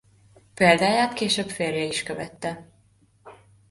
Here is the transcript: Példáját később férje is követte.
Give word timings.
Példáját 0.53 1.13
később 1.13 1.49
férje 1.49 1.83
is 1.83 2.03
követte. 2.03 2.67